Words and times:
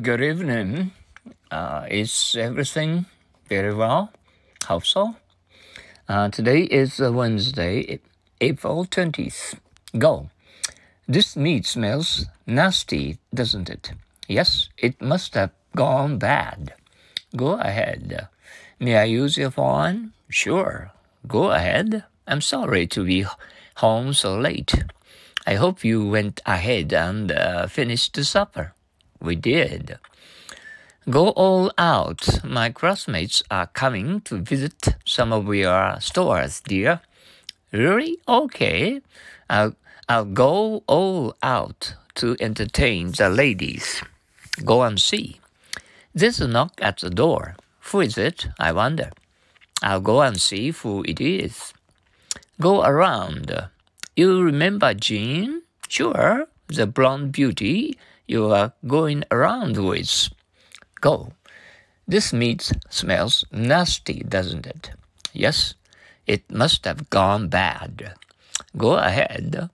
Good 0.00 0.22
evening. 0.22 0.92
Uh, 1.50 1.84
is 1.90 2.34
everything 2.38 3.04
very 3.50 3.74
well? 3.74 4.10
Hope 4.64 4.86
so. 4.86 5.16
Uh, 6.08 6.30
today 6.30 6.62
is 6.62 6.98
uh, 6.98 7.12
Wednesday, 7.12 8.00
April 8.40 8.86
20th. 8.86 9.56
Go. 9.98 10.30
This 11.06 11.36
meat 11.36 11.66
smells 11.66 12.24
nasty, 12.46 13.18
doesn't 13.34 13.68
it? 13.68 13.92
Yes, 14.26 14.70
it 14.78 14.98
must 15.02 15.34
have 15.34 15.50
gone 15.76 16.16
bad. 16.16 16.72
Go 17.36 17.60
ahead. 17.60 18.28
May 18.80 18.96
I 18.96 19.04
use 19.04 19.36
your 19.36 19.50
phone? 19.50 20.14
Sure. 20.30 20.90
Go 21.28 21.50
ahead. 21.50 22.04
I'm 22.26 22.40
sorry 22.40 22.86
to 22.86 23.04
be 23.04 23.26
home 23.76 24.14
so 24.14 24.38
late. 24.38 24.72
I 25.46 25.56
hope 25.56 25.84
you 25.84 26.08
went 26.08 26.40
ahead 26.46 26.94
and 26.94 27.30
uh, 27.30 27.66
finished 27.66 28.14
the 28.14 28.24
supper. 28.24 28.72
We 29.22 29.36
did. 29.36 29.98
Go 31.08 31.28
all 31.30 31.72
out. 31.78 32.44
My 32.44 32.70
classmates 32.70 33.42
are 33.50 33.68
coming 33.68 34.20
to 34.22 34.38
visit 34.38 34.96
some 35.06 35.32
of 35.32 35.52
your 35.54 36.00
stores, 36.00 36.60
dear. 36.60 37.00
Really? 37.70 38.18
Okay. 38.26 39.00
I'll, 39.48 39.76
I'll 40.08 40.24
go 40.24 40.82
all 40.88 41.36
out 41.42 41.94
to 42.16 42.36
entertain 42.40 43.12
the 43.12 43.28
ladies. 43.28 44.02
Go 44.64 44.82
and 44.82 45.00
see. 45.00 45.40
There's 46.12 46.40
a 46.40 46.48
knock 46.48 46.72
at 46.82 46.98
the 46.98 47.10
door. 47.10 47.56
Who 47.90 48.00
is 48.00 48.18
it? 48.18 48.48
I 48.58 48.72
wonder. 48.72 49.10
I'll 49.82 50.00
go 50.00 50.20
and 50.20 50.40
see 50.40 50.70
who 50.70 51.04
it 51.06 51.20
is. 51.20 51.72
Go 52.60 52.82
around. 52.82 53.68
You 54.16 54.42
remember 54.42 54.94
Jean? 54.94 55.62
Sure, 55.88 56.48
the 56.68 56.86
blonde 56.86 57.32
beauty 57.32 57.98
you 58.26 58.50
are 58.50 58.72
going 58.86 59.24
around 59.30 59.76
with. 59.76 60.28
Go. 61.00 61.32
This 62.06 62.32
meat 62.32 62.72
smells 62.90 63.44
nasty, 63.52 64.24
doesn't 64.28 64.66
it? 64.66 64.90
Yes, 65.32 65.74
it 66.26 66.50
must 66.50 66.84
have 66.84 67.10
gone 67.10 67.48
bad. 67.48 68.14
Go 68.76 68.94
ahead. 68.96 69.70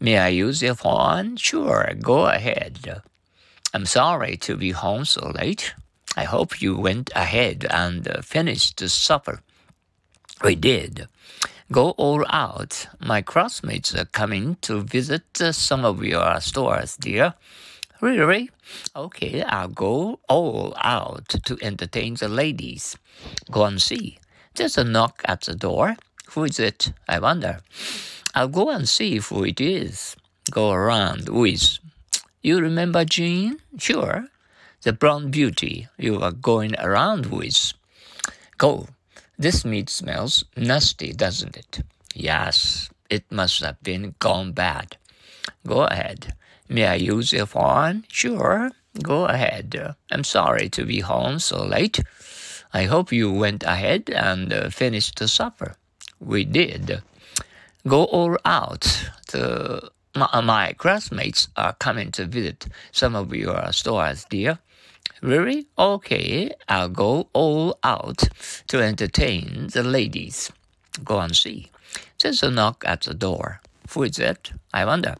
May 0.00 0.18
I 0.18 0.28
use 0.28 0.62
your 0.62 0.74
phone? 0.74 1.36
Sure, 1.36 1.92
go 2.00 2.26
ahead. 2.26 3.02
I'm 3.72 3.86
sorry 3.86 4.36
to 4.38 4.56
be 4.56 4.72
home 4.72 5.04
so 5.04 5.30
late. 5.30 5.74
I 6.16 6.24
hope 6.24 6.60
you 6.60 6.76
went 6.76 7.10
ahead 7.14 7.66
and 7.70 8.06
finished 8.22 8.78
the 8.78 8.88
supper. 8.88 9.40
We 10.42 10.56
did. 10.56 11.08
Go 11.70 11.90
all 11.90 12.26
out. 12.28 12.88
My 13.00 13.22
classmates 13.22 13.94
are 13.94 14.04
coming 14.04 14.56
to 14.62 14.82
visit 14.82 15.38
some 15.52 15.84
of 15.84 16.04
your 16.04 16.38
stores, 16.40 16.96
dear. 16.96 17.34
Really? 18.02 18.50
Okay, 18.96 19.44
I'll 19.44 19.68
go 19.68 20.18
all 20.28 20.74
out 20.82 21.28
to 21.28 21.56
entertain 21.62 22.16
the 22.16 22.28
ladies. 22.28 22.96
Go 23.48 23.64
and 23.64 23.80
see. 23.80 24.18
There's 24.56 24.76
a 24.76 24.82
knock 24.82 25.22
at 25.24 25.42
the 25.42 25.54
door. 25.54 25.94
Who 26.30 26.42
is 26.42 26.58
it? 26.58 26.92
I 27.08 27.20
wonder. 27.20 27.60
I'll 28.34 28.48
go 28.48 28.70
and 28.70 28.88
see 28.88 29.18
who 29.18 29.44
it 29.44 29.60
is. 29.60 30.16
Go 30.50 30.72
around 30.72 31.28
with. 31.28 31.78
You 32.42 32.58
remember 32.58 33.04
Jean? 33.04 33.58
Sure. 33.78 34.26
The 34.82 34.92
blonde 34.92 35.30
beauty 35.30 35.86
you 35.96 36.20
are 36.22 36.32
going 36.32 36.74
around 36.80 37.26
with. 37.26 37.72
Go. 38.58 38.88
This 39.38 39.64
meat 39.64 39.88
smells 39.88 40.44
nasty, 40.56 41.12
doesn't 41.12 41.56
it? 41.56 41.82
Yes, 42.16 42.90
it 43.08 43.30
must 43.30 43.62
have 43.62 43.80
been 43.80 44.16
gone 44.18 44.50
bad. 44.50 44.96
Go 45.64 45.82
ahead. 45.84 46.34
May 46.72 46.86
I 46.86 46.94
use 46.94 47.34
your 47.34 47.44
phone? 47.44 48.04
Sure. 48.08 48.70
Go 49.02 49.26
ahead. 49.26 49.94
I'm 50.10 50.24
sorry 50.24 50.70
to 50.70 50.86
be 50.86 51.00
home 51.00 51.38
so 51.38 51.62
late. 51.62 52.00
I 52.72 52.84
hope 52.84 53.12
you 53.12 53.30
went 53.30 53.62
ahead 53.62 54.08
and 54.08 54.50
uh, 54.50 54.70
finished 54.70 55.18
the 55.18 55.28
supper. 55.28 55.74
We 56.18 56.46
did. 56.46 57.02
Go 57.86 58.04
all 58.04 58.38
out. 58.46 59.10
My, 60.14 60.40
my 60.40 60.72
classmates 60.78 61.48
are 61.56 61.74
coming 61.74 62.10
to 62.12 62.24
visit 62.24 62.66
some 62.90 63.16
of 63.16 63.34
your 63.34 63.70
stores, 63.72 64.24
dear. 64.30 64.58
Really? 65.20 65.66
Okay, 65.78 66.52
I'll 66.68 66.88
go 66.88 67.28
all 67.34 67.78
out 67.82 68.24
to 68.68 68.82
entertain 68.82 69.68
the 69.72 69.82
ladies. 69.82 70.50
Go 71.04 71.18
and 71.18 71.36
see. 71.36 71.70
There's 72.18 72.42
a 72.42 72.50
knock 72.50 72.82
at 72.86 73.02
the 73.02 73.14
door. 73.14 73.61
Who 73.92 74.04
is 74.04 74.18
it? 74.18 74.52
I 74.72 74.84
wonder. 74.84 75.16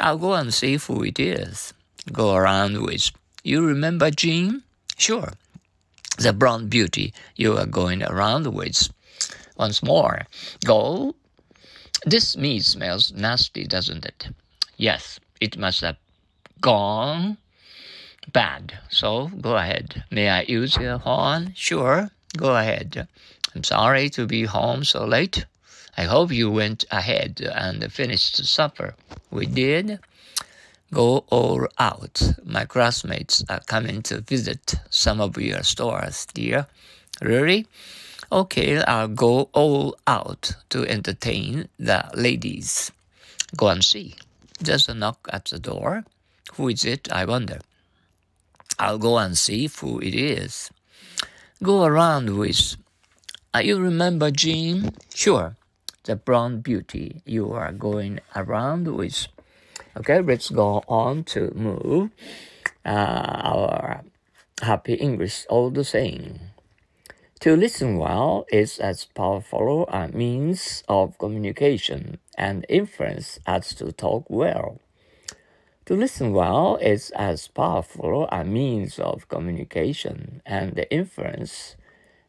I'll 0.00 0.18
go 0.18 0.34
and 0.34 0.54
see 0.54 0.76
who 0.76 1.02
it 1.02 1.18
is. 1.18 1.74
Go 2.12 2.34
around 2.34 2.80
with. 2.82 3.10
You 3.42 3.66
remember 3.66 4.10
Jean? 4.10 4.62
Sure. 4.96 5.32
The 6.18 6.32
brown 6.32 6.68
beauty 6.68 7.12
you 7.36 7.56
are 7.58 7.66
going 7.66 8.02
around 8.02 8.46
with. 8.54 8.88
Once 9.56 9.82
more. 9.82 10.26
Go. 10.64 11.14
This 12.04 12.36
meat 12.36 12.64
smells 12.64 13.12
nasty, 13.12 13.64
doesn't 13.66 14.04
it? 14.04 14.28
Yes, 14.76 15.18
it 15.40 15.56
must 15.56 15.80
have 15.80 15.96
gone 16.60 17.38
bad. 18.32 18.78
So 18.88 19.28
go 19.40 19.56
ahead. 19.56 20.04
May 20.10 20.28
I 20.28 20.42
use 20.42 20.76
your 20.76 20.98
horn? 20.98 21.52
Sure. 21.56 22.10
Go 22.36 22.56
ahead. 22.56 23.08
I'm 23.54 23.64
sorry 23.64 24.10
to 24.10 24.26
be 24.26 24.44
home 24.44 24.84
so 24.84 25.04
late. 25.04 25.46
I 25.94 26.04
hope 26.04 26.32
you 26.32 26.50
went 26.50 26.86
ahead 26.90 27.42
and 27.54 27.92
finished 27.92 28.42
supper. 28.46 28.94
We 29.30 29.44
did. 29.44 30.00
Go 30.90 31.24
all 31.28 31.66
out. 31.78 32.22
My 32.44 32.64
classmates 32.64 33.44
are 33.50 33.60
coming 33.60 34.02
to 34.04 34.22
visit 34.22 34.74
some 34.88 35.20
of 35.20 35.36
your 35.36 35.62
stores, 35.62 36.26
dear. 36.32 36.66
Really? 37.20 37.66
Okay, 38.30 38.82
I'll 38.82 39.08
go 39.08 39.50
all 39.52 39.96
out 40.06 40.54
to 40.70 40.86
entertain 40.86 41.68
the 41.78 42.08
ladies. 42.14 42.90
Go 43.54 43.68
and 43.68 43.84
see. 43.84 44.14
There's 44.60 44.88
a 44.88 44.94
knock 44.94 45.28
at 45.30 45.46
the 45.46 45.58
door. 45.58 46.04
Who 46.54 46.68
is 46.68 46.86
it, 46.86 47.12
I 47.12 47.26
wonder? 47.26 47.60
I'll 48.78 48.98
go 48.98 49.18
and 49.18 49.36
see 49.36 49.68
who 49.68 50.00
it 50.00 50.14
is. 50.14 50.70
Go 51.62 51.84
around 51.84 52.38
with. 52.38 52.76
Uh, 53.54 53.58
you 53.58 53.78
remember 53.78 54.30
Jean? 54.30 54.92
Sure 55.14 55.54
the 56.04 56.16
brown 56.16 56.60
beauty 56.60 57.22
you 57.24 57.52
are 57.52 57.72
going 57.72 58.20
around 58.34 58.88
with. 58.94 59.26
Okay, 59.96 60.20
let's 60.20 60.50
go 60.50 60.82
on 60.88 61.24
to 61.24 61.52
move 61.54 62.10
uh, 62.84 62.88
our 62.88 64.02
happy 64.62 64.94
English 64.94 65.46
all 65.48 65.70
the 65.70 65.84
same. 65.84 66.40
To 67.40 67.56
listen 67.56 67.98
well 67.98 68.46
is 68.52 68.78
as 68.78 69.04
powerful 69.04 69.86
a 69.88 70.08
means 70.08 70.84
of 70.88 71.18
communication 71.18 72.18
and 72.38 72.64
influence 72.68 73.40
as 73.46 73.74
to 73.74 73.90
talk 73.90 74.26
well. 74.30 74.78
To 75.86 75.94
listen 75.94 76.32
well 76.32 76.76
is 76.76 77.10
as 77.16 77.48
powerful 77.48 78.28
a 78.30 78.44
means 78.44 79.00
of 79.00 79.28
communication 79.28 80.40
and 80.46 80.86
influence 80.90 81.74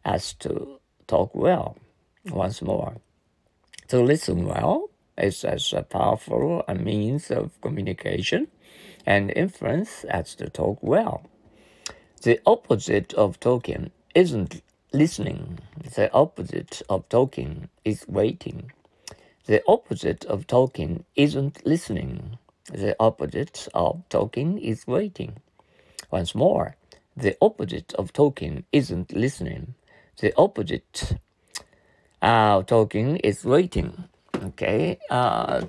as 0.04 0.34
to 0.42 0.80
talk 1.06 1.36
well. 1.36 1.78
Once 2.26 2.64
more. 2.64 2.98
To 3.94 4.02
listen 4.02 4.48
well 4.48 4.90
is 5.20 5.46
as 5.46 5.72
powerful 5.88 6.64
a 6.68 6.74
means 6.74 7.30
of 7.30 7.62
communication 7.62 8.48
and 9.06 9.30
influence 9.30 10.04
as 10.06 10.34
to 10.38 10.50
talk 10.50 10.80
well. 10.82 11.30
The 12.24 12.40
opposite 12.44 13.14
of 13.14 13.40
talking 13.40 13.92
isn't 14.16 14.64
listening. 14.94 15.60
The 15.94 16.12
opposite 16.12 16.82
of 16.90 17.08
talking 17.08 17.70
is 17.86 18.08
waiting. 18.08 18.72
The 19.46 19.62
opposite 19.68 20.26
of 20.26 20.48
talking 20.48 21.06
isn't 21.16 21.64
listening. 21.64 22.40
The 22.74 22.96
opposite 23.00 23.68
of 23.76 24.10
talking 24.10 24.58
is 24.58 24.88
waiting. 24.88 25.36
Once 26.10 26.34
more, 26.34 26.78
the 27.16 27.38
opposite 27.40 27.94
of 27.94 28.12
talking 28.12 28.66
isn't 28.72 29.14
listening. 29.14 29.76
The 30.20 30.34
opposite 30.36 31.20
uh, 32.24 32.64
talking 32.64 33.18
is 33.18 33.44
waiting. 33.44 34.06
Okay. 34.34 34.98
Uh, 35.10 35.66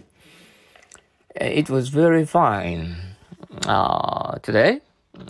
it 1.35 1.69
was 1.69 1.89
very 1.89 2.25
fine 2.25 2.97
uh, 3.67 4.39
today. 4.39 4.81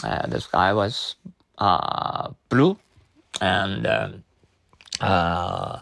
Uh, 0.02 0.26
the 0.26 0.40
sky 0.40 0.72
was 0.72 1.16
uh, 1.58 2.30
blue, 2.50 2.76
and 3.40 3.86
uh, 5.00 5.78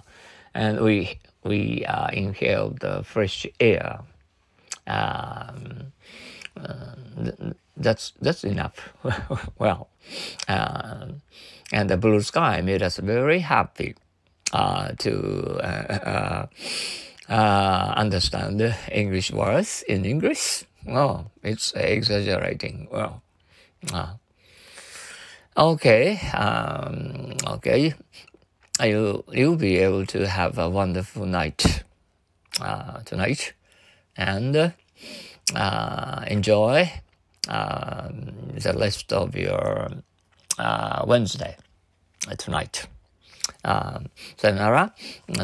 and 0.55 0.81
we 0.81 1.19
we 1.43 1.85
inhaled 2.12 2.79
the 2.81 3.03
fresh 3.03 3.47
air. 3.59 4.00
Um, 4.87 5.93
that's 7.77 8.12
that's 8.21 8.44
enough. 8.44 8.94
well, 9.59 9.89
and 10.47 11.91
the 11.91 11.97
blue 11.97 12.21
sky 12.23 12.61
made 12.61 12.83
us 12.83 12.99
very 12.99 13.41
happy 13.41 13.94
uh, 14.52 14.93
to 14.99 15.58
uh, 15.62 16.46
uh, 17.28 17.32
uh, 17.32 17.94
understand 17.96 18.75
English 18.90 19.31
words 19.31 19.82
in 19.88 20.04
English. 20.04 20.64
Well, 20.84 21.31
it's 21.43 21.72
exaggerating. 21.75 22.88
Well, 22.90 23.22
Okay, 25.54 26.16
um, 26.32 27.37
okay. 27.46 27.93
You 28.81 29.22
you'll 29.31 29.56
be 29.56 29.76
able 29.78 30.06
to 30.06 30.26
have 30.26 30.56
a 30.56 30.70
wonderful 30.70 31.26
night 31.26 31.84
uh, 32.58 33.02
tonight, 33.05 33.52
and 34.16 34.72
uh, 35.55 36.25
enjoy 36.26 36.90
um, 37.48 38.32
the 38.56 38.72
rest 38.78 39.12
of 39.12 39.37
your 39.37 39.90
uh, 40.58 41.05
Wednesday 41.06 41.56
tonight. 42.38 42.87
Um, 43.64 44.09
sayonara, 44.37 44.93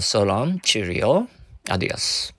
so 0.00 0.25
long, 0.25 0.61
cheerio, 0.61 1.29
adios. 1.69 2.32